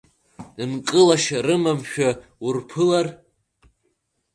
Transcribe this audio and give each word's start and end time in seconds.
Нкылашьа 0.71 1.39
рымамшәа 1.45 2.09
урԥылар… 2.45 3.07